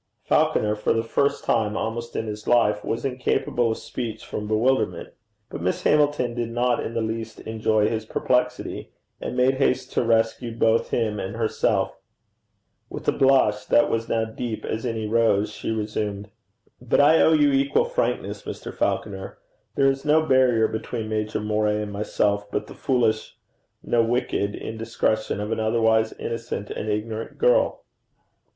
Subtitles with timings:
[0.23, 5.09] Falconer, for the first time almost in his life, was incapable of speech from bewilderment.
[5.51, 8.89] But Miss Hamilton did not in the least enjoy his perplexity,
[9.21, 11.99] and made haste to rescue both him and herself.
[12.89, 16.31] With a blush that was now deep as any rose, she resumed,
[16.81, 18.73] 'But I owe you equal frankness, Mr.
[18.73, 19.37] Falconer.
[19.75, 23.37] There is no barrier between Major Moray and myself but the foolish
[23.83, 27.83] no, wicked indiscretion of an otherwise innocent and ignorant girl.